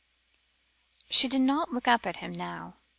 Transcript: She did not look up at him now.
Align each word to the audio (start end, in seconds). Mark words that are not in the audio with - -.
She 1.11 1.27
did 1.27 1.41
not 1.41 1.71
look 1.71 1.87
up 1.87 2.07
at 2.07 2.15
him 2.15 2.33
now. 2.33 2.77